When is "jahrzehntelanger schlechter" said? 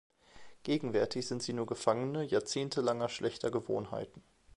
2.25-3.51